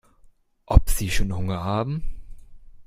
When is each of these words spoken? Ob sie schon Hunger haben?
Ob 0.65 0.89
sie 0.89 1.11
schon 1.11 1.31
Hunger 1.37 1.63
haben? 1.63 2.01